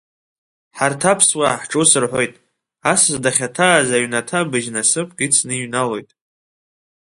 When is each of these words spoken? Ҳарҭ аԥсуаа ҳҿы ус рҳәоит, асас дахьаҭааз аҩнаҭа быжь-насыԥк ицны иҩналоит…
Ҳарҭ 0.77 1.01
аԥсуаа 1.11 1.59
ҳҿы 1.61 1.77
ус 1.81 1.91
рҳәоит, 2.03 2.33
асас 2.93 3.17
дахьаҭааз 3.23 3.89
аҩнаҭа 3.95 4.39
быжь-насыԥк 4.49 5.17
ицны 5.25 5.53
иҩналоит… 5.57 6.09